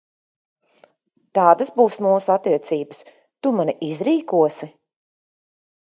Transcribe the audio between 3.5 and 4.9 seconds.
mani izrīkosi?